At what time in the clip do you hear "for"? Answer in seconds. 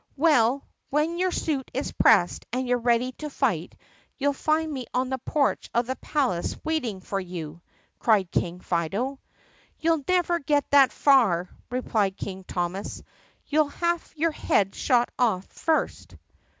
7.01-7.19